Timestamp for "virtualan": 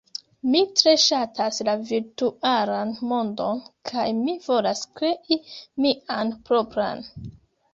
1.89-2.93